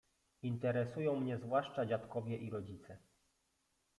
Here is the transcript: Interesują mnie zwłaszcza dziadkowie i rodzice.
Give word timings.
Interesują 0.41 1.15
mnie 1.15 1.37
zwłaszcza 1.37 1.85
dziadkowie 1.85 2.37
i 2.37 2.49
rodzice. 2.49 2.97